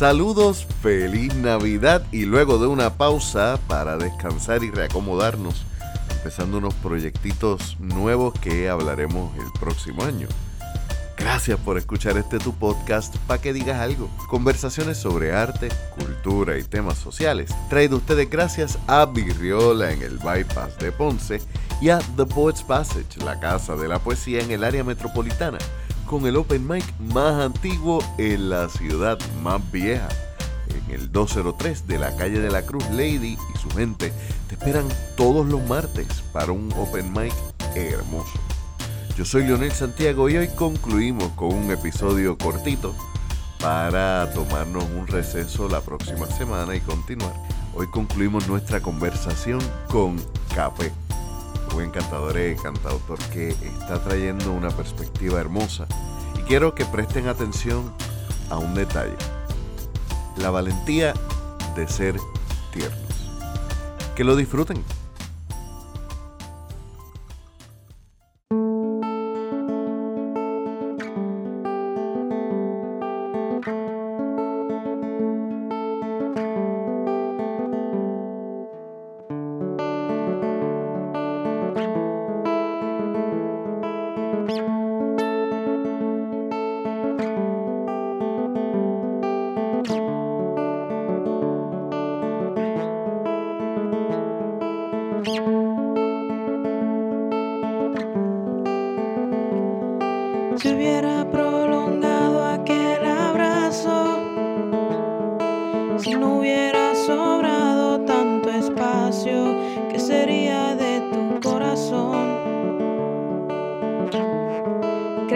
Saludos, 0.00 0.66
feliz 0.80 1.34
Navidad 1.34 2.06
y 2.10 2.24
luego 2.24 2.56
de 2.56 2.66
una 2.66 2.96
pausa 2.96 3.60
para 3.68 3.98
descansar 3.98 4.64
y 4.64 4.70
reacomodarnos, 4.70 5.66
empezando 6.10 6.56
unos 6.56 6.72
proyectitos 6.72 7.76
nuevos 7.80 8.32
que 8.40 8.70
hablaremos 8.70 9.36
el 9.36 9.52
próximo 9.60 10.02
año. 10.02 10.26
Gracias 11.18 11.60
por 11.60 11.76
escuchar 11.76 12.16
este 12.16 12.38
tu 12.38 12.54
podcast 12.54 13.14
para 13.26 13.42
que 13.42 13.52
digas 13.52 13.78
algo. 13.78 14.08
Conversaciones 14.30 14.96
sobre 14.96 15.32
arte, 15.32 15.68
cultura 15.98 16.56
y 16.56 16.62
temas 16.62 16.96
sociales. 16.96 17.54
Traído 17.68 17.98
ustedes 17.98 18.30
gracias 18.30 18.78
a 18.86 19.04
Virriola 19.04 19.92
en 19.92 20.00
el 20.00 20.16
Bypass 20.16 20.78
de 20.78 20.92
Ponce 20.92 21.42
y 21.82 21.90
a 21.90 21.98
The 22.16 22.24
Poets 22.24 22.62
Passage, 22.62 23.22
la 23.22 23.38
casa 23.38 23.76
de 23.76 23.86
la 23.86 23.98
poesía 23.98 24.40
en 24.40 24.50
el 24.50 24.64
área 24.64 24.82
metropolitana, 24.82 25.58
con 26.10 26.26
el 26.26 26.36
open 26.36 26.66
mic 26.66 26.84
más 26.98 27.40
antiguo 27.40 28.02
en 28.18 28.50
la 28.50 28.68
ciudad 28.68 29.16
más 29.44 29.70
vieja. 29.70 30.08
En 30.68 30.92
el 30.92 31.12
203 31.12 31.86
de 31.86 31.98
la 32.00 32.16
calle 32.16 32.40
de 32.40 32.50
la 32.50 32.62
Cruz, 32.62 32.82
Lady 32.90 33.38
y 33.54 33.58
su 33.58 33.70
gente 33.70 34.12
te 34.48 34.56
esperan 34.56 34.88
todos 35.16 35.46
los 35.46 35.62
martes 35.68 36.08
para 36.32 36.50
un 36.50 36.72
open 36.72 37.12
mic 37.12 37.32
hermoso. 37.76 38.40
Yo 39.16 39.24
soy 39.24 39.44
Leonel 39.44 39.70
Santiago 39.70 40.28
y 40.28 40.36
hoy 40.36 40.48
concluimos 40.48 41.28
con 41.34 41.54
un 41.54 41.70
episodio 41.70 42.36
cortito 42.36 42.92
para 43.60 44.32
tomarnos 44.34 44.82
un 44.98 45.06
receso 45.06 45.68
la 45.68 45.80
próxima 45.80 46.26
semana 46.26 46.74
y 46.74 46.80
continuar. 46.80 47.34
Hoy 47.72 47.86
concluimos 47.86 48.48
nuestra 48.48 48.80
conversación 48.80 49.60
con 49.86 50.16
Capé, 50.56 50.90
un 51.74 51.82
encantador 51.82 52.38
y 52.38 52.56
cantautor 52.56 53.18
que 53.32 53.50
está 53.50 54.02
trayendo 54.02 54.52
una 54.52 54.70
perspectiva 54.70 55.40
hermosa. 55.40 55.86
Y 56.38 56.42
quiero 56.42 56.74
que 56.74 56.84
presten 56.84 57.28
atención 57.28 57.92
a 58.50 58.58
un 58.58 58.74
detalle. 58.74 59.16
La 60.36 60.50
valentía 60.50 61.14
de 61.76 61.88
ser 61.88 62.16
tiernos. 62.72 63.00
Que 64.14 64.24
lo 64.24 64.36
disfruten. 64.36 64.82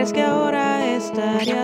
¿Crees 0.04 0.12
que 0.12 0.22
ahora 0.22 0.86
estarías 0.96 1.63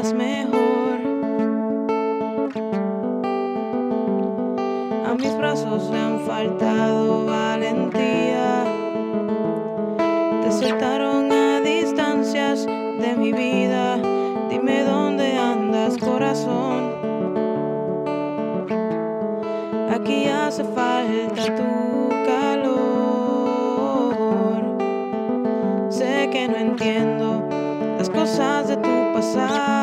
tu 29.49 29.80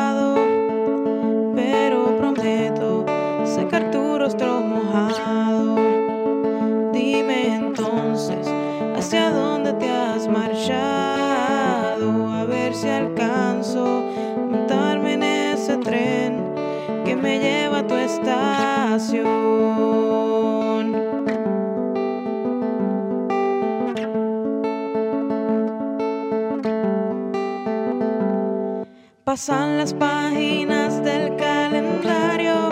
Pasan 29.48 29.78
las 29.78 29.94
páginas 29.94 31.02
del 31.02 31.34
calendario 31.36 32.68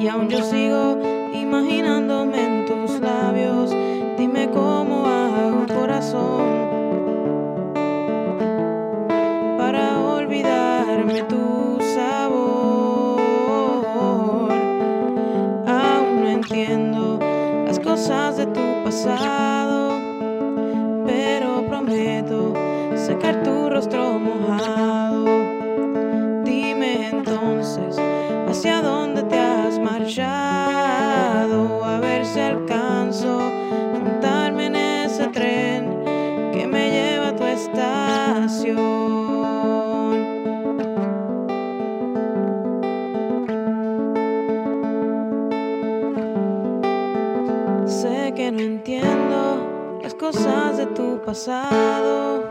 y 0.00 0.08
aún 0.08 0.28
yo 0.28 0.42
sigo 0.42 0.98
imaginándome 1.32 2.44
en 2.44 2.66
tus 2.66 2.98
labios. 3.00 3.70
Dime 4.18 4.50
cómo 4.50 5.06
hago 5.06 5.64
corazón 5.68 6.45
cosas 50.32 50.76
de 50.76 50.86
tu 50.86 51.20
pasado, 51.24 52.42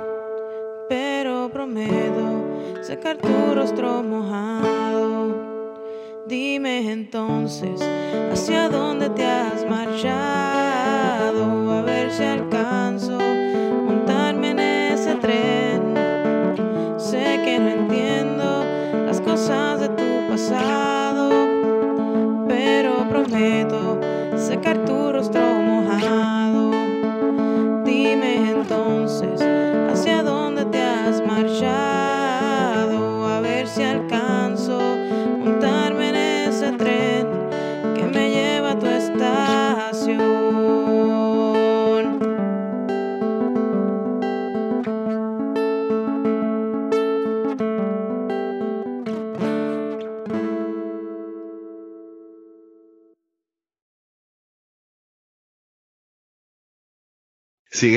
pero 0.87 1.49
prometo 1.51 2.81
secar 2.81 3.17
tu 3.17 3.53
rostro 3.53 4.01
mojado. 4.01 5.35
Dime 6.25 6.89
entonces 6.89 7.81
hacia 8.31 8.69
dónde 8.69 9.09
te 9.09 9.25
has 9.25 9.69
marchado, 9.69 11.43
a 11.73 11.81
ver 11.81 12.09
si 12.11 12.23
alcanzo 12.23 13.17
montarme 13.85 14.51
en 14.51 14.59
ese 14.59 15.15
tren. 15.15 15.95
Sé 16.97 17.41
que 17.43 17.59
no 17.59 17.69
entiendo 17.71 18.63
las 19.05 19.19
cosas 19.19 19.81
de 19.81 19.89
tu 19.89 20.29
pasado, 20.29 21.29
pero 22.47 23.05
prometo 23.09 23.99
secar 24.37 24.77
tu 24.85 25.11
rostro 25.11 25.41
mojado. 25.41 26.44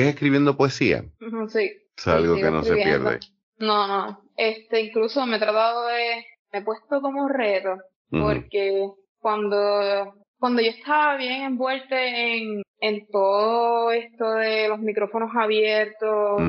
Escribiendo 0.09 0.57
poesía? 0.57 1.03
Sí. 1.47 1.71
Es 1.97 2.07
algo 2.07 2.35
Sí, 2.35 2.41
que 2.41 2.51
no 2.51 2.63
se 2.63 2.75
pierde. 2.75 3.19
No, 3.57 3.87
no. 3.87 4.21
Este, 4.37 4.81
incluso 4.81 5.25
me 5.25 5.35
he 5.35 5.39
tratado 5.39 5.85
de, 5.87 6.25
me 6.51 6.59
he 6.59 6.61
puesto 6.61 7.01
como 7.01 7.27
reto 7.27 7.77
porque 8.09 8.89
cuando, 9.19 10.15
cuando 10.39 10.61
yo 10.61 10.69
estaba 10.71 11.17
bien 11.17 11.43
envuelta 11.43 12.01
en, 12.01 12.63
en 12.79 13.07
todo 13.07 13.91
esto 13.91 14.31
de 14.33 14.67
los 14.67 14.79
micrófonos 14.79 15.31
abiertos, 15.35 16.41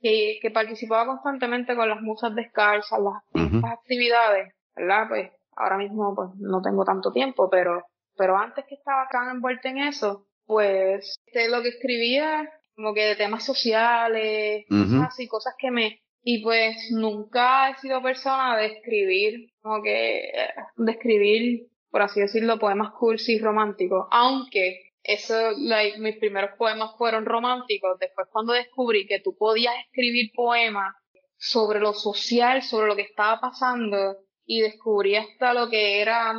que, 0.00 0.38
que 0.40 0.50
participaba 0.50 1.06
constantemente 1.06 1.74
con 1.74 1.88
las 1.88 2.00
musas 2.00 2.34
descalzas, 2.34 2.98
las, 3.00 3.64
actividades, 3.64 4.54
¿verdad? 4.76 5.06
Pues 5.08 5.30
ahora 5.56 5.78
mismo 5.78 6.14
pues 6.14 6.30
no 6.38 6.60
tengo 6.60 6.84
tanto 6.84 7.12
tiempo, 7.12 7.48
pero, 7.50 7.84
pero 8.16 8.36
antes 8.36 8.64
que 8.68 8.74
estaba 8.74 9.08
tan 9.10 9.30
envuelta 9.30 9.68
en 9.68 9.78
eso, 9.78 10.26
pues 10.46 11.16
este, 11.26 11.48
lo 11.48 11.62
que 11.62 11.68
escribía 11.68 12.48
como 12.74 12.94
que 12.94 13.02
de 13.02 13.16
temas 13.16 13.44
sociales, 13.44 14.64
cosas 14.68 15.08
así, 15.08 15.28
cosas 15.28 15.54
que 15.58 15.70
me... 15.70 16.00
Y 16.24 16.42
pues 16.42 16.76
nunca 16.92 17.70
he 17.70 17.76
sido 17.78 18.00
persona 18.00 18.56
de 18.56 18.66
escribir, 18.66 19.50
como 19.60 19.82
que 19.82 20.30
de 20.76 20.92
escribir, 20.92 21.66
por 21.90 22.02
así 22.02 22.20
decirlo, 22.20 22.60
poemas 22.60 22.92
cursi 22.92 23.38
románticos, 23.38 24.06
aunque 24.12 24.92
eso, 25.02 25.34
like, 25.58 25.98
mis 25.98 26.16
primeros 26.18 26.50
poemas 26.56 26.92
fueron 26.96 27.26
románticos. 27.26 27.98
Después 27.98 28.28
cuando 28.30 28.52
descubrí 28.52 29.06
que 29.06 29.18
tú 29.18 29.36
podías 29.36 29.74
escribir 29.86 30.30
poemas 30.32 30.94
sobre 31.36 31.80
lo 31.80 31.92
social, 31.92 32.62
sobre 32.62 32.86
lo 32.86 32.94
que 32.94 33.02
estaba 33.02 33.40
pasando, 33.40 34.16
y 34.44 34.60
descubrí 34.60 35.16
hasta 35.16 35.54
lo 35.54 35.68
que 35.68 36.00
era, 36.00 36.34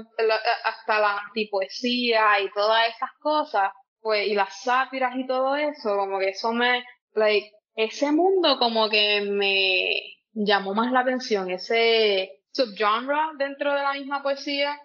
hasta 0.63 0.99
la 0.99 1.17
antipoesía 1.19 2.39
y 2.41 2.49
todas 2.51 2.89
esas 2.89 3.09
cosas, 3.19 3.71
pues, 4.03 4.27
y 4.27 4.35
las 4.35 4.61
sátiras 4.61 5.15
y 5.15 5.25
todo 5.25 5.55
eso, 5.55 5.95
como 5.95 6.19
que 6.19 6.29
eso 6.29 6.51
me, 6.51 6.83
like, 7.15 7.51
ese 7.75 8.11
mundo 8.11 8.59
como 8.59 8.89
que 8.89 9.21
me 9.21 10.01
llamó 10.33 10.75
más 10.75 10.91
la 10.91 10.99
atención, 10.99 11.49
ese 11.49 12.41
subgenre 12.51 13.15
dentro 13.39 13.73
de 13.73 13.81
la 13.81 13.93
misma 13.93 14.21
poesía. 14.21 14.77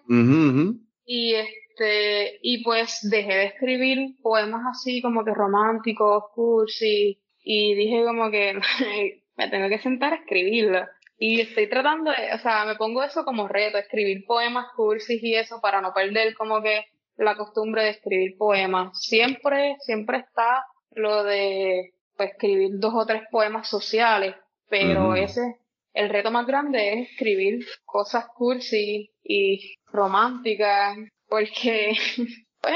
Y 1.05 1.35
este, 1.35 2.39
y 2.41 2.63
pues 2.63 2.99
dejé 3.11 3.33
de 3.33 3.45
escribir 3.45 4.15
poemas 4.21 4.61
así 4.71 5.01
como 5.01 5.25
que 5.25 5.33
románticos, 5.33 6.23
cursi, 6.33 7.21
y 7.43 7.75
dije 7.75 8.03
como 8.05 8.31
que 8.31 8.53
me 9.37 9.49
tengo 9.49 9.67
que 9.69 9.79
sentar 9.79 10.13
a 10.13 10.17
escribirlo. 10.17 10.85
Y 11.17 11.41
estoy 11.41 11.67
tratando 11.67 12.11
de, 12.11 12.33
o 12.33 12.39
sea, 12.39 12.65
me 12.65 12.75
pongo 12.75 13.03
eso 13.03 13.25
como 13.25 13.49
reto, 13.49 13.77
escribir 13.77 14.25
poemas 14.25 14.67
cursis 14.75 15.21
y 15.21 15.35
eso 15.35 15.59
para 15.61 15.81
no 15.81 15.93
perder 15.93 16.33
como 16.35 16.61
que 16.61 16.85
la 17.19 17.35
costumbre 17.35 17.83
de 17.83 17.89
escribir 17.89 18.37
poemas. 18.37 18.97
Siempre, 18.99 19.75
siempre 19.81 20.19
está 20.19 20.65
lo 20.91 21.23
de 21.23 21.93
pues, 22.15 22.31
escribir 22.31 22.71
dos 22.79 22.93
o 22.95 23.05
tres 23.05 23.23
poemas 23.29 23.67
sociales, 23.67 24.35
pero 24.69 25.15
ese, 25.15 25.57
el 25.93 26.09
reto 26.09 26.31
más 26.31 26.47
grande 26.47 26.93
es 26.93 27.11
escribir 27.11 27.65
cosas 27.85 28.25
cursi 28.35 29.09
y 29.23 29.75
románticas, 29.87 30.97
porque, 31.27 31.93
pues, 32.61 32.73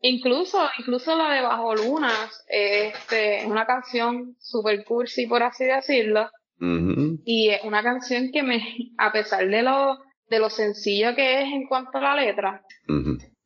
incluso, 0.00 0.58
incluso 0.78 1.16
la 1.16 1.34
de 1.34 1.42
Bajo 1.42 1.74
Lunas, 1.74 2.44
este, 2.48 3.40
es 3.40 3.46
una 3.46 3.66
canción 3.66 4.36
super 4.40 4.84
cursi, 4.84 5.26
por 5.26 5.42
así 5.42 5.64
decirlo, 5.64 6.30
y 7.24 7.48
es 7.48 7.64
una 7.64 7.82
canción 7.82 8.30
que 8.30 8.42
me, 8.42 8.62
a 8.98 9.12
pesar 9.12 9.48
de 9.48 9.62
lo, 9.62 9.98
de 10.28 10.38
lo 10.38 10.50
sencillo 10.50 11.14
que 11.14 11.42
es 11.42 11.52
en 11.52 11.66
cuanto 11.66 11.96
a 11.96 12.02
la 12.02 12.14
letra, 12.14 12.62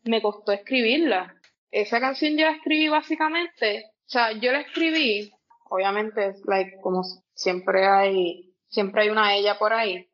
me 0.05 0.23
costó 0.23 0.53
escribirla. 0.53 1.35
Esa 1.71 2.01
canción 2.01 2.37
yo 2.37 2.47
la 2.47 2.53
escribí 2.53 2.89
básicamente, 2.89 3.85
o 3.87 4.09
sea, 4.09 4.33
yo 4.33 4.53
la 4.53 4.61
escribí, 4.61 5.33
obviamente, 5.71 6.35
like, 6.47 6.77
como 6.81 7.03
siempre 7.35 7.87
hay, 7.87 8.55
siempre 8.69 9.03
hay 9.03 9.09
una 9.09 9.35
ella 9.35 9.59
por 9.59 9.73
ahí, 9.73 10.09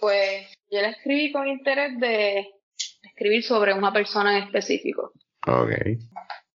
pues 0.00 0.48
yo 0.70 0.80
la 0.80 0.90
escribí 0.90 1.30
con 1.30 1.46
interés 1.46 1.98
de 2.00 2.48
escribir 3.02 3.44
sobre 3.44 3.72
una 3.72 3.92
persona 3.92 4.36
en 4.36 4.44
específico. 4.44 5.12
Okay. 5.46 5.98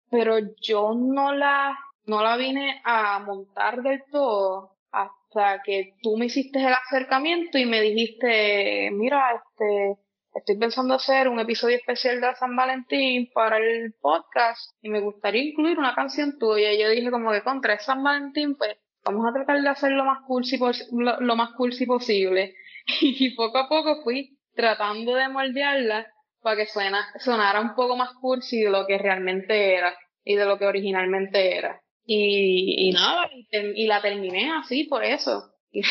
Pero 0.09 0.39
yo 0.61 0.93
no 0.95 1.33
la, 1.33 1.77
no 2.05 2.23
la 2.23 2.35
vine 2.37 2.81
a 2.83 3.19
montar 3.19 3.83
del 3.83 4.01
todo 4.11 4.77
hasta 4.91 5.61
que 5.63 5.93
tú 6.01 6.17
me 6.17 6.25
hiciste 6.25 6.59
el 6.59 6.73
acercamiento 6.73 7.59
y 7.59 7.65
me 7.65 7.81
dijiste, 7.81 8.89
mira, 8.91 9.35
este, 9.35 10.01
estoy 10.39 10.57
pensando 10.57 10.95
hacer 10.95 11.27
un 11.27 11.39
episodio 11.39 11.75
especial 11.75 12.21
de 12.21 12.33
San 12.35 12.55
Valentín 12.55 13.29
para 13.33 13.57
el 13.57 13.93
podcast 14.01 14.71
y 14.81 14.89
me 14.89 15.01
gustaría 15.01 15.43
incluir 15.43 15.77
una 15.77 15.93
canción 15.95 16.37
tuya. 16.39 16.73
Y 16.73 16.81
yo 16.81 16.89
dije 16.89 17.11
como 17.11 17.31
que 17.31 17.43
contra 17.43 17.77
San 17.79 18.03
Valentín, 18.03 18.55
pues 18.55 18.77
vamos 19.03 19.25
a 19.27 19.33
tratar 19.33 19.61
de 19.61 19.69
hacer 19.69 19.91
lo 19.91 20.05
más 20.05 20.19
cursi, 20.25 20.57
lo, 20.91 21.19
lo 21.19 21.35
más 21.35 21.51
cursi 21.55 21.85
posible. 21.85 22.55
Y 23.01 23.35
poco 23.35 23.59
a 23.59 23.69
poco 23.69 24.01
fui 24.03 24.39
tratando 24.55 25.13
de 25.13 25.29
moldearla 25.29 26.07
para 26.41 26.55
que 26.55 26.65
suena, 26.65 27.05
sonara 27.19 27.61
un 27.61 27.75
poco 27.75 27.95
más 27.95 28.13
cursi 28.19 28.61
de 28.61 28.71
lo 28.71 28.87
que 28.87 28.97
realmente 28.97 29.75
era 29.75 29.95
y 30.23 30.35
de 30.35 30.45
lo 30.45 30.57
que 30.57 30.65
originalmente 30.65 31.55
era. 31.55 31.79
Y, 32.05 32.91
nada, 32.91 33.29
y, 33.51 33.85
la 33.85 34.01
terminé 34.01 34.51
así 34.51 34.85
por 34.85 35.03
eso. 35.03 35.53
Y 35.71 35.83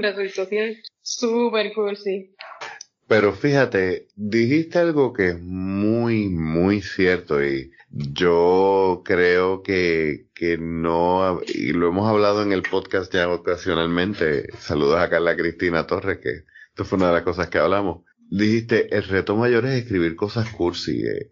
resultó 0.00 0.48
súper 1.02 1.74
cursi. 1.74 2.34
Pero 3.08 3.32
fíjate, 3.32 4.08
dijiste 4.16 4.78
algo 4.78 5.12
que 5.12 5.28
es 5.28 5.40
muy, 5.40 6.28
muy 6.28 6.82
cierto 6.82 7.44
y 7.44 7.72
yo 7.90 9.02
creo 9.04 9.62
que, 9.62 10.26
que 10.34 10.58
no, 10.58 11.40
y 11.46 11.72
lo 11.72 11.88
hemos 11.88 12.08
hablado 12.08 12.42
en 12.42 12.52
el 12.52 12.62
podcast 12.62 13.12
ya 13.12 13.28
ocasionalmente, 13.28 14.48
saludos 14.58 14.98
a 14.98 15.08
Carla 15.08 15.36
Cristina 15.36 15.86
Torres, 15.86 16.18
que 16.18 16.44
esto 16.68 16.84
fue 16.84 16.98
una 16.98 17.08
de 17.08 17.14
las 17.14 17.22
cosas 17.22 17.48
que 17.48 17.58
hablamos. 17.58 18.04
Dijiste, 18.28 18.94
el 18.96 19.04
reto 19.04 19.36
mayor 19.36 19.66
es 19.66 19.82
escribir 19.82 20.16
cosas 20.16 20.50
cursi. 20.50 21.00
Eh. 21.06 21.30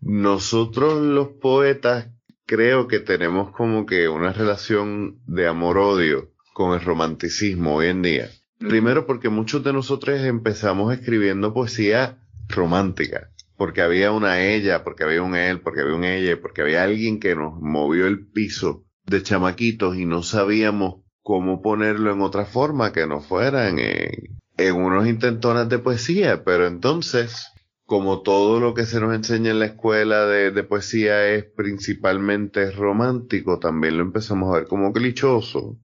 Nosotros 0.00 1.02
los 1.02 1.28
poetas 1.40 2.08
creo 2.46 2.86
que 2.86 3.00
tenemos 3.00 3.50
como 3.50 3.84
que 3.84 4.08
una 4.08 4.32
relación 4.32 5.18
de 5.26 5.48
amor-odio 5.48 6.30
con 6.54 6.72
el 6.74 6.84
romanticismo 6.84 7.74
hoy 7.74 7.88
en 7.88 8.02
día. 8.02 8.30
Primero 8.58 9.06
porque 9.06 9.28
muchos 9.28 9.62
de 9.62 9.72
nosotros 9.72 10.20
empezamos 10.20 10.92
escribiendo 10.92 11.52
poesía 11.52 12.18
romántica, 12.48 13.30
porque 13.56 13.82
había 13.82 14.12
una 14.12 14.42
ella, 14.42 14.82
porque 14.82 15.04
había 15.04 15.22
un 15.22 15.34
él, 15.34 15.60
porque 15.60 15.82
había 15.82 15.94
un 15.94 16.04
ella, 16.04 16.40
porque 16.40 16.62
había 16.62 16.82
alguien 16.82 17.20
que 17.20 17.34
nos 17.34 17.60
movió 17.60 18.06
el 18.06 18.26
piso 18.26 18.84
de 19.04 19.22
chamaquitos 19.22 19.96
y 19.96 20.06
no 20.06 20.22
sabíamos 20.22 21.02
cómo 21.22 21.60
ponerlo 21.60 22.12
en 22.12 22.22
otra 22.22 22.44
forma 22.44 22.92
que 22.92 23.06
no 23.06 23.20
fueran 23.20 23.78
en, 23.78 24.38
en 24.56 24.74
unos 24.74 25.06
intentones 25.06 25.68
de 25.68 25.78
poesía, 25.78 26.44
pero 26.44 26.66
entonces, 26.66 27.52
como 27.84 28.22
todo 28.22 28.58
lo 28.58 28.74
que 28.74 28.84
se 28.84 29.00
nos 29.00 29.14
enseña 29.14 29.50
en 29.50 29.58
la 29.58 29.66
escuela 29.66 30.26
de, 30.26 30.50
de 30.50 30.62
poesía 30.64 31.28
es 31.28 31.44
principalmente 31.44 32.70
romántico, 32.70 33.58
también 33.58 33.98
lo 33.98 34.02
empezamos 34.04 34.50
a 34.54 34.60
ver 34.60 34.68
como 34.68 34.92
clichoso. 34.92 35.78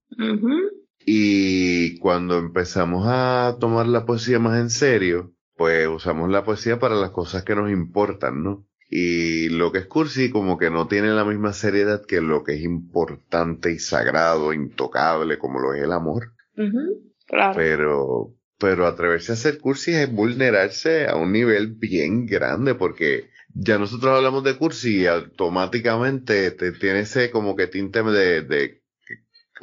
Y 1.05 1.97
cuando 1.99 2.37
empezamos 2.37 3.05
a 3.07 3.57
tomar 3.59 3.87
la 3.87 4.05
poesía 4.05 4.39
más 4.39 4.59
en 4.59 4.69
serio, 4.69 5.33
pues 5.55 5.87
usamos 5.87 6.29
la 6.29 6.43
poesía 6.43 6.79
para 6.79 6.95
las 6.95 7.11
cosas 7.11 7.43
que 7.43 7.55
nos 7.55 7.71
importan, 7.71 8.43
¿no? 8.43 8.67
Y 8.89 9.49
lo 9.49 9.71
que 9.71 9.79
es 9.79 9.87
cursi 9.87 10.29
como 10.29 10.57
que 10.57 10.69
no 10.69 10.87
tiene 10.87 11.09
la 11.09 11.25
misma 11.25 11.53
seriedad 11.53 12.05
que 12.05 12.21
lo 12.21 12.43
que 12.43 12.53
es 12.53 12.61
importante 12.61 13.71
y 13.71 13.79
sagrado, 13.79 14.53
intocable, 14.53 15.39
como 15.39 15.59
lo 15.59 15.73
es 15.73 15.83
el 15.83 15.91
amor. 15.91 16.33
claro. 17.25 17.55
Pero, 17.55 18.35
pero 18.59 18.85
atreverse 18.85 19.31
a 19.31 19.35
hacer 19.35 19.57
cursi 19.57 19.93
es 19.93 20.11
vulnerarse 20.11 21.07
a 21.07 21.15
un 21.15 21.31
nivel 21.31 21.73
bien 21.73 22.25
grande 22.27 22.75
porque 22.75 23.31
ya 23.55 23.77
nosotros 23.77 24.15
hablamos 24.15 24.43
de 24.43 24.57
cursi 24.57 25.01
y 25.01 25.07
automáticamente 25.07 26.51
te 26.51 26.71
tiene 26.71 27.01
ese 27.01 27.31
como 27.31 27.55
que 27.55 27.67
tinte 27.67 28.03
de, 28.03 28.41
de 28.41 28.82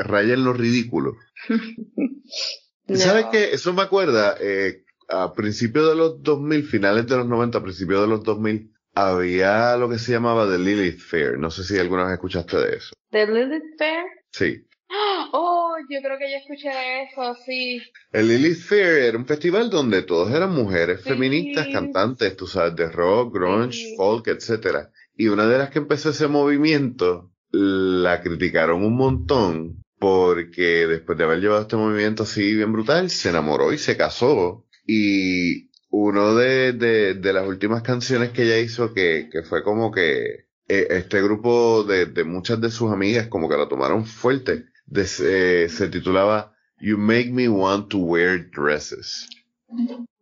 raya 0.03 0.35
en 0.35 0.45
lo 0.45 0.53
ridículo. 0.53 1.17
¿Sabes 2.95 3.27
qué? 3.31 3.53
Eso 3.53 3.73
me 3.73 3.83
acuerda, 3.83 4.37
eh, 4.41 4.85
a 5.09 5.33
principios 5.33 5.89
de 5.89 5.97
los 5.97 6.23
2000, 6.23 6.65
finales 6.65 7.07
de 7.07 7.17
los 7.17 7.27
90, 7.27 7.59
a 7.59 7.63
principios 7.63 8.01
de 8.03 8.09
los 8.09 8.23
2000, 8.25 8.73
había 8.95 9.77
lo 9.77 9.89
que 9.89 9.99
se 9.99 10.13
llamaba 10.13 10.51
The 10.51 10.59
Lilith 10.59 11.01
Fair. 11.01 11.39
No 11.39 11.51
sé 11.51 11.65
si 11.65 11.79
alguna 11.79 12.05
vez 12.05 12.15
escuchaste 12.15 12.57
de 12.57 12.77
eso. 12.77 12.93
¿The 13.11 13.27
Lilith 13.27 13.79
Fair? 13.79 14.05
Sí. 14.31 14.67
Oh, 15.33 15.77
yo 15.89 16.01
creo 16.03 16.19
que 16.19 16.29
ya 16.29 16.39
escuché 16.39 16.69
de 16.69 17.05
eso, 17.05 17.37
sí. 17.47 17.81
El 18.13 18.27
Lilith 18.27 18.59
Fair 18.59 19.05
era 19.05 19.17
un 19.17 19.25
festival 19.25 19.71
donde 19.71 20.03
todos 20.03 20.33
eran 20.33 20.53
mujeres 20.53 21.03
feministas, 21.03 21.69
cantantes, 21.73 22.37
tú 22.37 22.49
sabes, 22.49 22.75
de 22.75 22.91
rock, 22.91 23.33
grunge, 23.33 23.95
folk, 23.97 24.27
etcétera. 24.27 24.91
Y 25.17 25.29
una 25.29 25.47
de 25.47 25.59
las 25.59 25.71
que 25.71 25.79
empezó 25.79 26.11
ese 26.11 26.27
movimiento 26.27 27.31
la 27.53 28.21
criticaron 28.21 28.85
un 28.85 28.97
montón 28.97 29.83
porque 30.01 30.87
después 30.87 31.19
de 31.19 31.25
haber 31.25 31.41
llevado 31.41 31.61
este 31.61 31.77
movimiento 31.77 32.23
así 32.23 32.55
bien 32.55 32.73
brutal, 32.73 33.11
se 33.11 33.29
enamoró 33.29 33.71
y 33.71 33.79
se 33.79 33.99
casó. 33.99 34.65
Y 34.87 35.69
uno 35.91 36.35
de, 36.35 36.73
de, 36.73 37.33
las 37.35 37.47
últimas 37.47 37.83
canciones 37.83 38.31
que 38.31 38.45
ella 38.45 38.59
hizo, 38.59 38.95
que, 38.95 39.29
que 39.31 39.43
fue 39.43 39.63
como 39.63 39.93
que 39.93 40.47
eh, 40.69 40.87
este 40.89 41.21
grupo 41.21 41.85
de, 41.85 42.07
de, 42.07 42.25
muchas 42.25 42.63
de 42.63 42.71
sus 42.71 42.91
amigas 42.91 43.29
como 43.29 43.47
que 43.47 43.59
la 43.59 43.69
tomaron 43.69 44.07
fuerte, 44.07 44.65
eh, 44.97 45.67
se 45.69 45.89
titulaba 45.89 46.57
You 46.81 46.97
Make 46.97 47.31
Me 47.33 47.51
Want 47.51 47.89
to 47.91 47.99
Wear 47.99 48.51
Dresses. 48.51 49.29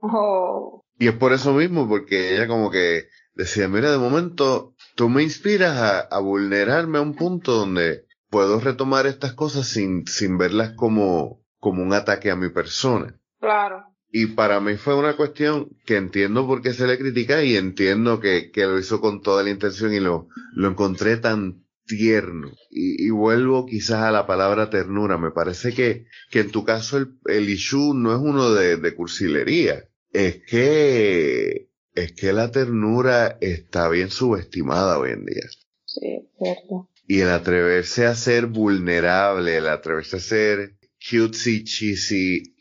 Oh. 0.00 0.84
Y 0.98 1.06
es 1.06 1.14
por 1.14 1.32
eso 1.32 1.54
mismo, 1.54 1.88
porque 1.88 2.34
ella 2.34 2.48
como 2.48 2.72
que 2.72 3.06
decía, 3.32 3.68
mira, 3.68 3.92
de 3.92 3.98
momento 3.98 4.74
tú 4.96 5.08
me 5.08 5.22
inspiras 5.22 5.76
a, 5.76 6.00
a 6.00 6.18
vulnerarme 6.18 6.98
a 6.98 7.02
un 7.02 7.14
punto 7.14 7.52
donde 7.52 8.07
puedo 8.30 8.60
retomar 8.60 9.06
estas 9.06 9.32
cosas 9.32 9.66
sin, 9.66 10.06
sin 10.06 10.38
verlas 10.38 10.72
como, 10.74 11.44
como 11.58 11.82
un 11.82 11.92
ataque 11.92 12.30
a 12.30 12.36
mi 12.36 12.50
persona. 12.50 13.18
Claro. 13.40 13.84
Y 14.10 14.26
para 14.26 14.60
mí 14.60 14.76
fue 14.76 14.94
una 14.94 15.16
cuestión 15.16 15.76
que 15.84 15.96
entiendo 15.96 16.46
por 16.46 16.62
qué 16.62 16.72
se 16.72 16.86
le 16.86 16.98
critica 16.98 17.42
y 17.42 17.56
entiendo 17.56 18.20
que, 18.20 18.50
que 18.50 18.64
lo 18.64 18.78
hizo 18.78 19.00
con 19.00 19.20
toda 19.20 19.42
la 19.42 19.50
intención 19.50 19.92
y 19.92 20.00
lo, 20.00 20.28
lo 20.54 20.68
encontré 20.68 21.18
tan 21.18 21.66
tierno. 21.86 22.52
Y, 22.70 23.06
y, 23.06 23.10
vuelvo 23.10 23.66
quizás 23.66 24.02
a 24.02 24.10
la 24.10 24.26
palabra 24.26 24.70
ternura. 24.70 25.18
Me 25.18 25.30
parece 25.30 25.74
que, 25.74 26.06
que 26.30 26.40
en 26.40 26.50
tu 26.50 26.64
caso 26.64 26.96
el, 26.96 27.18
el 27.26 27.50
issue 27.50 27.94
no 27.94 28.12
es 28.12 28.18
uno 28.18 28.52
de, 28.52 28.76
de 28.76 28.94
cursilería. 28.94 29.84
Es 30.10 30.42
que, 30.48 31.70
es 31.94 32.12
que 32.12 32.32
la 32.32 32.50
ternura 32.50 33.36
está 33.40 33.88
bien 33.90 34.10
subestimada 34.10 34.98
hoy 34.98 35.10
en 35.10 35.26
día. 35.26 35.48
Sí, 35.84 36.30
cierto. 36.38 36.88
Y 37.10 37.22
el 37.22 37.30
atreverse 37.30 38.06
a 38.06 38.14
ser 38.14 38.46
vulnerable, 38.46 39.56
el 39.56 39.66
atreverse 39.66 40.18
a 40.18 40.20
ser 40.20 40.76
cutesy, 41.10 41.64
cheesy, 41.64 42.54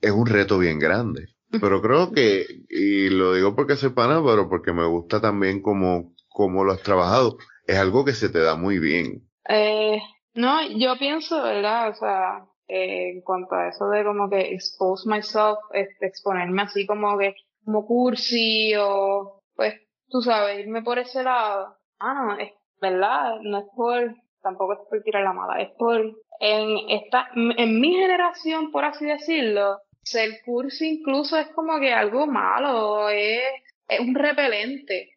es 0.00 0.10
un 0.12 0.26
reto 0.26 0.58
bien 0.58 0.78
grande. 0.78 1.34
Pero 1.50 1.82
creo 1.82 2.12
que, 2.12 2.46
y 2.68 3.10
lo 3.10 3.34
digo 3.34 3.56
porque 3.56 3.76
soy 3.76 3.90
pana, 3.90 4.22
pero 4.24 4.48
porque 4.48 4.72
me 4.72 4.86
gusta 4.86 5.20
también 5.20 5.60
cómo, 5.60 6.14
cómo 6.28 6.64
lo 6.64 6.72
has 6.72 6.82
trabajado, 6.82 7.36
es 7.66 7.76
algo 7.76 8.04
que 8.04 8.12
se 8.12 8.28
te 8.28 8.38
da 8.40 8.56
muy 8.56 8.78
bien. 8.78 9.28
Eh, 9.48 10.00
no, 10.34 10.62
yo 10.68 10.96
pienso, 10.98 11.42
¿verdad? 11.42 11.90
O 11.90 11.94
sea, 11.94 12.46
eh, 12.68 13.10
en 13.14 13.22
cuanto 13.22 13.54
a 13.54 13.68
eso 13.68 13.88
de 13.88 14.04
como 14.04 14.30
que 14.30 14.54
expose 14.54 15.08
myself, 15.08 15.58
este, 15.72 16.06
exponerme 16.06 16.62
así 16.62 16.86
como 16.86 17.18
que, 17.18 17.34
como 17.64 17.86
cursi 17.86 18.72
o, 18.78 19.40
pues, 19.54 19.74
tú 20.08 20.22
sabes, 20.22 20.60
irme 20.60 20.82
por 20.82 20.98
ese 20.98 21.22
lado. 21.22 21.76
Ah, 21.98 22.14
no, 22.14 22.38
es 22.38 22.52
verdad, 22.90 23.40
no 23.42 23.58
es 23.58 23.64
por, 23.74 24.14
tampoco 24.42 24.74
es 24.74 24.78
por 24.88 25.02
tirar 25.02 25.22
la 25.22 25.32
mala, 25.32 25.60
es 25.60 25.70
por, 25.78 26.00
en 26.40 26.90
esta, 26.90 27.28
en 27.34 27.80
mi 27.80 27.94
generación, 27.94 28.70
por 28.70 28.84
así 28.84 29.06
decirlo, 29.06 29.78
ser 30.02 30.42
cursi 30.44 30.98
incluso 30.98 31.36
es 31.38 31.48
como 31.48 31.80
que 31.80 31.92
algo 31.92 32.26
malo, 32.26 33.08
es, 33.08 33.42
es 33.88 34.00
un 34.00 34.14
repelente 34.14 35.10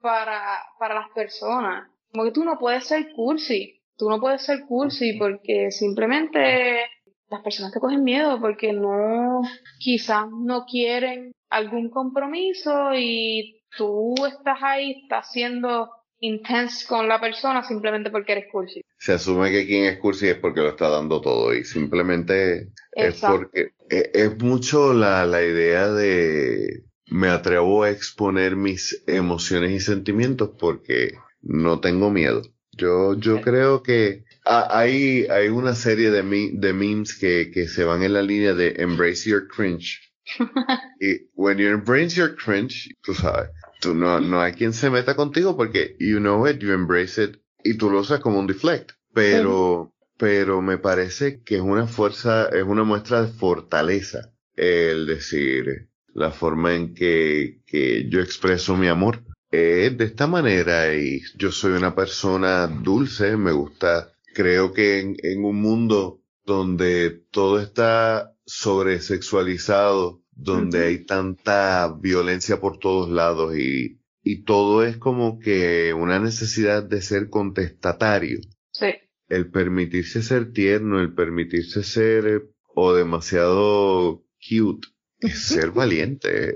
para, 0.00 0.62
para 0.78 0.94
las 0.94 1.10
personas. 1.10 1.88
Como 2.12 2.24
que 2.24 2.30
tú 2.30 2.44
no 2.44 2.58
puedes 2.58 2.86
ser 2.86 3.12
cursi, 3.14 3.82
tú 3.96 4.08
no 4.08 4.20
puedes 4.20 4.42
ser 4.42 4.60
cursi 4.66 5.14
porque 5.18 5.70
simplemente 5.70 6.86
las 7.28 7.42
personas 7.42 7.72
te 7.72 7.80
cogen 7.80 8.04
miedo 8.04 8.40
porque 8.40 8.72
no, 8.72 9.42
quizás 9.78 10.26
no 10.30 10.64
quieren 10.64 11.32
algún 11.50 11.90
compromiso 11.90 12.90
y 12.94 13.62
tú 13.76 14.14
estás 14.26 14.58
ahí, 14.62 15.02
estás 15.02 15.30
siendo 15.32 15.90
intense 16.20 16.86
con 16.86 17.08
la 17.08 17.20
persona 17.20 17.62
simplemente 17.62 18.10
porque 18.10 18.32
eres 18.32 18.46
cursi. 18.50 18.82
Se 18.98 19.12
asume 19.12 19.50
que 19.50 19.66
quien 19.66 19.84
es 19.84 19.98
cursi 19.98 20.28
es 20.28 20.36
porque 20.36 20.60
lo 20.60 20.70
está 20.70 20.88
dando 20.88 21.20
todo 21.20 21.54
y 21.54 21.64
simplemente 21.64 22.70
es 22.92 23.20
porque 23.20 23.72
e, 23.90 24.10
es, 24.14 24.38
mucho 24.38 24.94
la, 24.94 25.26
la 25.26 25.42
idea 25.42 25.88
de 25.88 26.84
me 27.08 27.28
atrevo 27.28 27.84
a 27.84 27.90
exponer 27.90 28.56
mis 28.56 29.02
emociones 29.06 29.70
y 29.72 29.80
sentimientos 29.80 30.50
porque 30.58 31.14
no 31.42 31.80
tengo 31.80 32.10
miedo. 32.10 32.42
Yo, 32.72 33.14
yo 33.14 33.40
creo 33.40 33.82
que 33.82 34.24
hay, 34.44 35.26
hay 35.26 35.48
una 35.48 35.74
serie 35.74 36.10
de, 36.10 36.22
de 36.52 36.72
memes 36.72 37.18
que, 37.18 37.50
que 37.50 37.68
se 37.68 37.84
van 37.84 38.02
en 38.02 38.12
la 38.12 38.22
línea 38.22 38.54
de 38.54 38.74
embrace 38.78 39.30
your 39.30 39.48
cringe. 39.48 40.02
y 41.00 41.30
when 41.34 41.58
you 41.58 41.68
embrace 41.68 42.16
your 42.16 42.34
cringe, 42.34 42.90
tú 43.02 43.14
sabes, 43.14 43.50
tú 43.86 43.94
no, 43.94 44.20
no 44.20 44.40
hay 44.40 44.52
quien 44.52 44.72
se 44.72 44.90
meta 44.90 45.14
contigo 45.14 45.56
porque 45.56 45.96
you 46.00 46.18
know 46.18 46.46
it, 46.48 46.58
you 46.58 46.72
embrace 46.72 47.22
it 47.22 47.36
y 47.62 47.74
tú 47.74 47.88
lo 47.88 48.00
usas 48.00 48.20
como 48.20 48.40
un 48.40 48.46
deflect. 48.46 48.92
Pero, 49.14 49.94
pero 50.18 50.60
me 50.60 50.78
parece 50.78 51.42
que 51.42 51.56
es 51.56 51.60
una 51.60 51.86
fuerza, 51.86 52.48
es 52.48 52.64
una 52.64 52.82
muestra 52.82 53.22
de 53.22 53.28
fortaleza 53.28 54.32
el 54.56 55.06
decir 55.06 55.88
la 56.14 56.32
forma 56.32 56.74
en 56.74 56.94
que, 56.94 57.60
que 57.66 58.08
yo 58.08 58.20
expreso 58.20 58.76
mi 58.76 58.88
amor 58.88 59.22
es 59.50 59.96
de 59.96 60.04
esta 60.04 60.26
manera 60.26 60.94
y 60.94 61.22
yo 61.36 61.52
soy 61.52 61.72
una 61.72 61.94
persona 61.94 62.66
dulce, 62.66 63.36
me 63.36 63.52
gusta, 63.52 64.12
creo 64.34 64.72
que 64.72 64.98
en, 65.00 65.16
en 65.22 65.44
un 65.44 65.60
mundo 65.60 66.22
donde 66.44 67.22
todo 67.30 67.60
está 67.60 68.34
sobresexualizado, 68.44 70.22
donde 70.36 70.84
hay 70.84 71.04
tanta 71.04 71.92
violencia 72.00 72.60
por 72.60 72.78
todos 72.78 73.10
lados 73.10 73.56
y, 73.58 73.98
y 74.22 74.44
todo 74.44 74.84
es 74.84 74.98
como 74.98 75.38
que 75.38 75.94
una 75.94 76.18
necesidad 76.18 76.84
de 76.84 77.00
ser 77.00 77.30
contestatario. 77.30 78.40
Sí. 78.70 78.94
El 79.28 79.50
permitirse 79.50 80.22
ser 80.22 80.52
tierno, 80.52 81.00
el 81.00 81.14
permitirse 81.14 81.82
ser 81.82 82.48
o 82.74 82.94
demasiado 82.94 84.24
cute, 84.38 84.88
es 85.20 85.42
ser 85.46 85.70
valiente, 85.70 86.54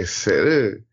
es 0.00 0.10
ser, 0.10 0.84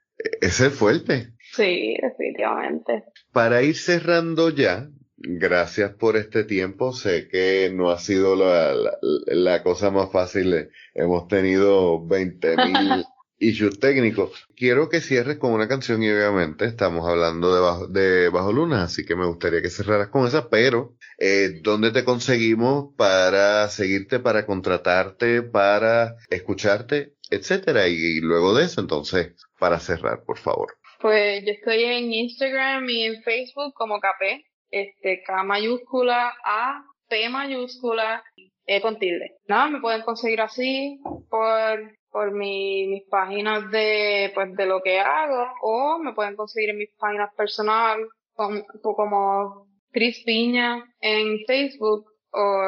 es 0.42 0.54
ser 0.54 0.72
fuerte. 0.72 1.34
Sí, 1.52 1.96
definitivamente. 2.02 3.04
Para 3.32 3.62
ir 3.62 3.76
cerrando 3.76 4.50
ya, 4.50 4.90
Gracias 5.26 5.94
por 5.94 6.18
este 6.18 6.44
tiempo. 6.44 6.92
Sé 6.92 7.30
que 7.30 7.72
no 7.74 7.92
ha 7.92 7.98
sido 7.98 8.36
la, 8.36 8.74
la, 9.02 9.64
cosa 9.64 9.90
más 9.90 10.12
fácil. 10.12 10.70
Hemos 10.94 11.30
tenido 11.30 12.06
20 12.06 12.58
mil 12.68 13.06
issues 13.40 13.80
técnicos. 13.80 14.46
Quiero 14.54 14.90
que 14.90 15.00
cierres 15.00 15.38
con 15.38 15.54
una 15.54 15.70
canción 15.70 16.04
y 16.04 16.10
obviamente 16.10 16.66
estamos 16.66 17.08
hablando 17.08 17.56
de 17.56 17.62
Bajo, 17.62 17.88
de 17.88 18.28
Bajo 18.28 18.52
Luna, 18.52 18.84
así 18.84 19.06
que 19.06 19.16
me 19.16 19.26
gustaría 19.26 19.62
que 19.62 19.70
cerraras 19.70 20.10
con 20.10 20.28
esa, 20.28 20.50
pero 20.50 20.98
eh, 21.18 21.62
¿dónde 21.62 21.92
te 21.92 22.04
conseguimos 22.04 22.94
para 22.98 23.70
seguirte, 23.70 24.20
para 24.20 24.46
contratarte, 24.46 25.42
para 25.42 26.18
escucharte, 26.30 27.14
etcétera? 27.30 27.88
Y, 27.88 27.94
y 27.94 28.20
luego 28.20 28.54
de 28.54 28.66
eso, 28.66 28.82
entonces, 28.82 29.34
para 29.58 29.80
cerrar, 29.80 30.26
por 30.26 30.38
favor. 30.38 30.76
Pues 31.00 31.46
yo 31.46 31.52
estoy 31.52 31.84
en 31.84 32.12
Instagram 32.14 32.90
y 32.90 33.04
en 33.06 33.24
Facebook 33.24 33.74
como 33.74 34.02
Capé 34.02 34.46
este, 34.74 35.22
K 35.24 35.44
mayúscula, 35.44 36.34
A, 36.44 36.84
P 37.08 37.30
mayúscula, 37.30 38.24
E 38.66 38.82
con 38.82 38.98
tilde. 38.98 39.38
Nada, 39.48 39.70
me 39.70 39.82
pueden 39.82 40.02
conseguir 40.02 40.42
así 40.42 41.00
por, 41.30 41.98
por 42.10 42.32
mi, 42.32 42.88
mis 42.88 43.04
páginas 43.10 43.70
de, 43.70 44.32
pues, 44.34 44.56
de 44.56 44.66
lo 44.66 44.82
que 44.82 45.00
hago, 45.00 45.46
o 45.62 46.00
me 46.00 46.14
pueden 46.14 46.36
conseguir 46.36 46.72
en 46.72 46.78
mis 46.78 46.90
páginas 46.98 47.30
personales, 47.36 48.08
como, 48.34 48.64
como 48.82 49.68
Chris 49.92 50.24
Piña 50.26 50.84
en 51.02 51.40
Facebook, 51.46 52.06
o 52.32 52.64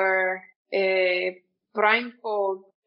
eh, 0.70 1.42
Prime 1.74 2.14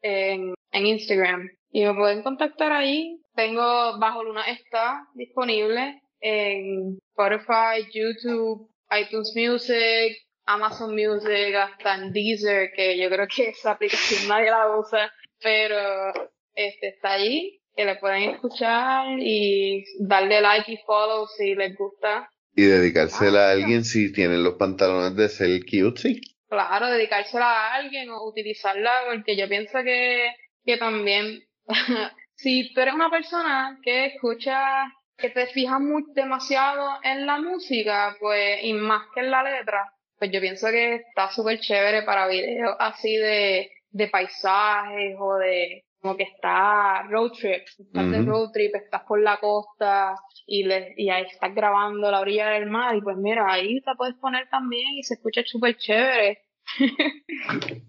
en, 0.01 0.53
en 0.71 0.85
Instagram. 0.85 1.49
Y 1.71 1.85
me 1.85 1.93
pueden 1.93 2.23
contactar 2.23 2.71
ahí. 2.71 3.19
Tengo 3.35 3.99
Bajo 3.99 4.23
Luna 4.23 4.43
está 4.49 5.07
disponible 5.13 6.01
en 6.21 6.97
Spotify, 7.11 7.85
YouTube, 7.93 8.69
iTunes 8.91 9.33
Music, 9.35 10.17
Amazon 10.45 10.95
Music, 10.95 11.55
hasta 11.55 11.95
en 11.95 12.11
Deezer, 12.11 12.71
que 12.75 12.97
yo 12.97 13.09
creo 13.09 13.27
que 13.27 13.49
esa 13.49 13.71
aplicación 13.71 14.27
nadie 14.27 14.49
la 14.49 14.77
usa, 14.77 15.11
pero 15.39 16.11
este 16.53 16.89
está 16.89 17.13
ahí, 17.13 17.61
que 17.75 17.85
le 17.85 17.95
pueden 17.95 18.31
escuchar 18.31 19.19
y 19.19 19.85
darle 19.99 20.41
like 20.41 20.71
y 20.71 20.77
follow 20.85 21.27
si 21.27 21.55
les 21.55 21.75
gusta. 21.75 22.29
Y 22.55 22.63
dedicársela 22.63 23.47
a 23.47 23.51
alguien 23.51 23.85
si 23.85 24.11
tienen 24.11 24.43
los 24.43 24.55
pantalones 24.55 25.15
de 25.15 25.29
ser 25.29 25.61
cute, 25.65 26.01
sí. 26.01 26.21
Claro, 26.49 26.87
dedicársela 26.87 27.45
a 27.45 27.75
alguien 27.75 28.09
o 28.09 28.27
utilizarla, 28.27 28.91
porque 29.07 29.37
yo 29.37 29.47
pienso 29.47 29.83
que, 29.83 30.31
que 30.65 30.77
también, 30.77 31.43
si 32.35 32.73
tú 32.73 32.81
eres 32.81 32.95
una 32.95 33.11
persona 33.11 33.79
que 33.83 34.07
escucha 34.07 34.91
que 35.19 35.29
te 35.29 35.47
fijas 35.47 35.79
muy, 35.79 36.03
demasiado 36.13 36.87
en 37.03 37.25
la 37.25 37.39
música, 37.39 38.15
pues, 38.19 38.63
y 38.63 38.73
más 38.73 39.03
que 39.13 39.21
en 39.21 39.31
la 39.31 39.43
letra, 39.43 39.93
pues 40.17 40.31
yo 40.31 40.41
pienso 40.41 40.67
que 40.67 40.95
está 40.95 41.31
súper 41.31 41.59
chévere 41.59 42.03
para 42.03 42.27
videos 42.27 42.75
así 42.79 43.15
de, 43.15 43.71
de 43.91 44.07
paisajes 44.07 45.15
o 45.19 45.35
de 45.35 45.85
como 46.01 46.15
que 46.15 46.23
está 46.23 47.03
road 47.09 47.31
trip, 47.31 47.63
estás 47.77 48.11
de 48.11 48.21
road 48.21 48.51
trip, 48.51 48.73
estás 48.75 49.03
por 49.03 49.21
la 49.21 49.37
costa 49.37 50.15
y, 50.45 50.63
le, 50.63 50.93
y 50.95 51.09
ahí 51.09 51.25
estás 51.29 51.53
grabando 51.53 52.09
la 52.09 52.21
orilla 52.21 52.49
del 52.49 52.69
mar 52.69 52.95
y 52.95 53.01
pues 53.01 53.17
mira, 53.17 53.51
ahí 53.51 53.81
te 53.81 53.91
puedes 53.97 54.15
poner 54.15 54.47
también 54.49 54.93
y 54.93 55.03
se 55.03 55.15
escucha 55.15 55.41
súper 55.45 55.75
chévere. 55.77 56.39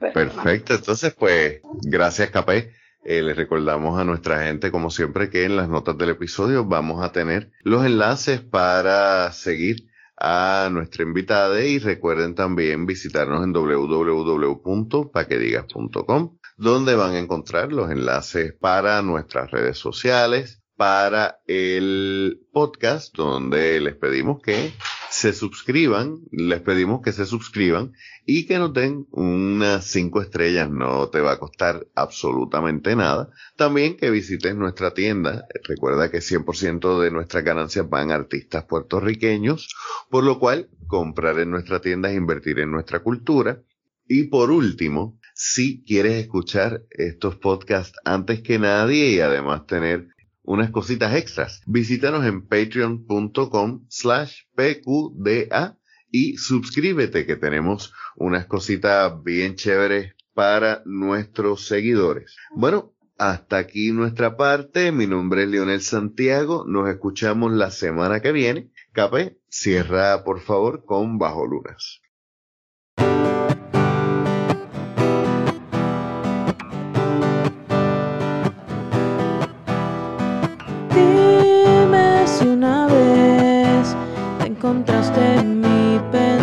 Perfecto, 0.00 0.74
entonces 0.74 1.14
pues 1.14 1.60
gracias 1.82 2.30
Capé 2.30 2.70
eh, 3.08 3.22
les 3.22 3.36
recordamos 3.36 4.00
a 4.00 4.04
nuestra 4.04 4.44
gente, 4.44 4.72
como 4.72 4.90
siempre, 4.90 5.30
que 5.30 5.44
en 5.44 5.54
las 5.54 5.68
notas 5.68 5.96
del 5.96 6.10
episodio 6.10 6.64
vamos 6.64 7.04
a 7.04 7.12
tener 7.12 7.52
los 7.62 7.86
enlaces 7.86 8.40
para 8.40 9.30
seguir 9.30 9.88
a 10.18 10.68
nuestra 10.72 11.04
invitada 11.04 11.62
y 11.62 11.78
recuerden 11.78 12.34
también 12.34 12.84
visitarnos 12.84 13.44
en 13.44 13.52
www.paquedigas.com 13.52 16.36
donde 16.56 16.96
van 16.96 17.12
a 17.12 17.20
encontrar 17.20 17.72
los 17.72 17.92
enlaces 17.92 18.54
para 18.54 19.00
nuestras 19.02 19.52
redes 19.52 19.78
sociales, 19.78 20.60
para 20.74 21.38
el 21.46 22.40
podcast, 22.52 23.14
donde 23.14 23.80
les 23.80 23.94
pedimos 23.94 24.42
que 24.42 24.72
se 25.16 25.32
suscriban, 25.32 26.20
les 26.30 26.60
pedimos 26.60 27.00
que 27.00 27.10
se 27.10 27.24
suscriban 27.24 27.94
y 28.26 28.44
que 28.44 28.58
nos 28.58 28.74
den 28.74 29.06
unas 29.12 29.86
cinco 29.86 30.20
estrellas, 30.20 30.68
no 30.68 31.08
te 31.08 31.22
va 31.22 31.32
a 31.32 31.38
costar 31.38 31.86
absolutamente 31.94 32.94
nada. 32.94 33.30
También 33.56 33.96
que 33.96 34.10
visites 34.10 34.54
nuestra 34.54 34.92
tienda, 34.92 35.46
recuerda 35.64 36.10
que 36.10 36.18
100% 36.18 37.00
de 37.00 37.10
nuestras 37.10 37.44
ganancias 37.44 37.88
van 37.88 38.10
a 38.10 38.16
artistas 38.16 38.64
puertorriqueños, 38.64 39.74
por 40.10 40.22
lo 40.22 40.38
cual 40.38 40.68
comprar 40.86 41.38
en 41.38 41.50
nuestra 41.50 41.80
tienda 41.80 42.10
es 42.10 42.16
invertir 42.18 42.58
en 42.58 42.70
nuestra 42.70 42.98
cultura. 42.98 43.62
Y 44.06 44.24
por 44.24 44.50
último, 44.50 45.18
si 45.32 45.82
quieres 45.82 46.16
escuchar 46.16 46.82
estos 46.90 47.36
podcasts 47.36 47.98
antes 48.04 48.42
que 48.42 48.58
nadie 48.58 49.12
y 49.12 49.20
además 49.20 49.66
tener 49.66 50.08
unas 50.46 50.70
cositas 50.70 51.14
extras. 51.14 51.62
Visítanos 51.66 52.24
en 52.24 52.46
patreon.com 52.46 53.84
slash 53.88 54.44
pqda 54.54 55.78
y 56.10 56.36
suscríbete 56.38 57.26
que 57.26 57.36
tenemos 57.36 57.92
unas 58.16 58.46
cositas 58.46 59.22
bien 59.22 59.56
chéveres 59.56 60.14
para 60.32 60.82
nuestros 60.86 61.66
seguidores. 61.66 62.36
Bueno, 62.54 62.94
hasta 63.18 63.58
aquí 63.58 63.92
nuestra 63.92 64.36
parte. 64.36 64.92
Mi 64.92 65.06
nombre 65.06 65.42
es 65.42 65.48
Leonel 65.48 65.80
Santiago. 65.80 66.64
Nos 66.66 66.88
escuchamos 66.88 67.52
la 67.52 67.70
semana 67.70 68.20
que 68.20 68.32
viene. 68.32 68.70
Capé, 68.92 69.38
cierra 69.48 70.22
por 70.24 70.40
favor 70.40 70.84
con 70.84 71.18
Bajo 71.18 71.46
Lunas. 71.46 72.00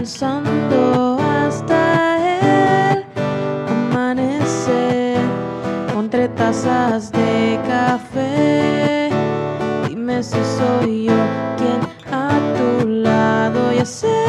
Mí 0.03 0.10
pensando 0.10 1.17
hasta 1.22 2.91
el 2.91 3.05
amanecer 3.69 5.17
entre 5.98 6.27
tazas 6.27 7.10
de 7.12 7.57
café. 7.65 9.10
Dime 9.88 10.22
si 10.22 10.39
soy 10.57 11.05
yo 11.05 11.13
quien 11.57 11.79
a 12.12 12.38
tu 12.57 12.88
lado 12.88 13.72
ya 13.72 13.86
sé. 13.86 14.23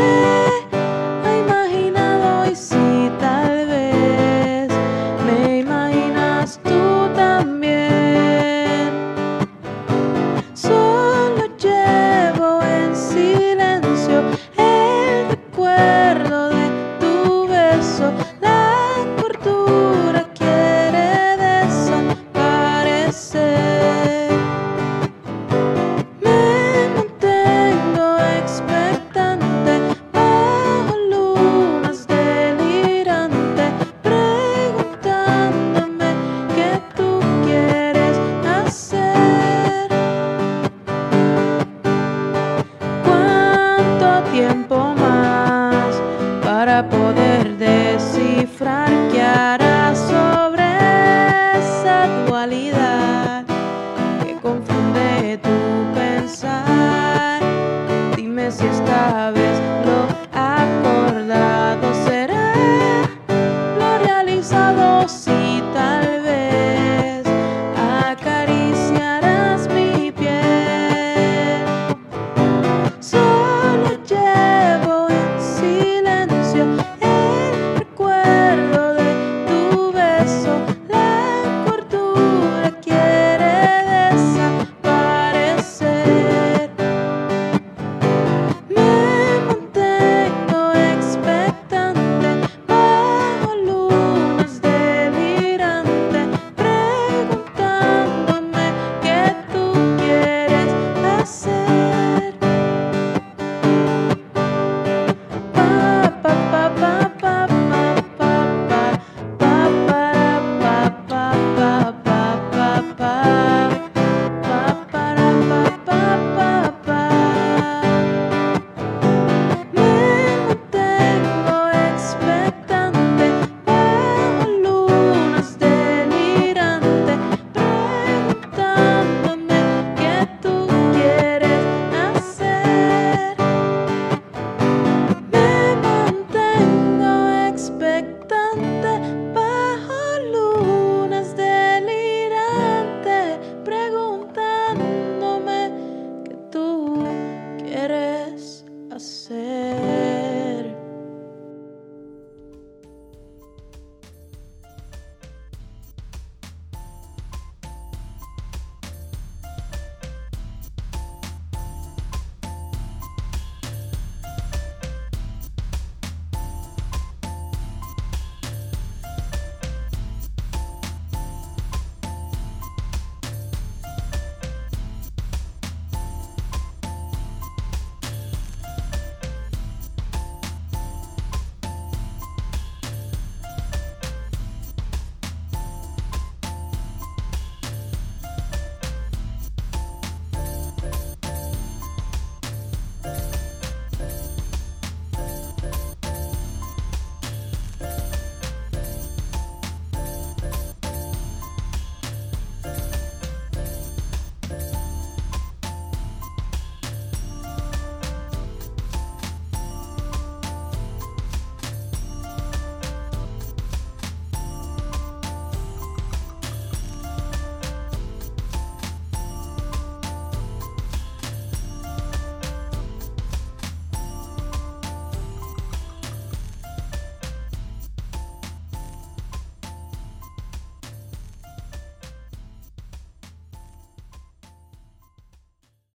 Para 46.74 46.82
poder. 46.82 47.23